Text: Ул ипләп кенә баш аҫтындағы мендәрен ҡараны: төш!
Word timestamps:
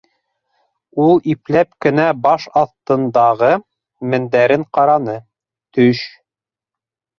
Ул 1.03 1.19
ипләп 1.33 1.69
кенә 1.87 2.05
баш 2.21 2.47
аҫтындағы 2.63 3.51
мендәрен 4.15 4.67
ҡараны: 4.79 5.17
төш! 5.79 6.05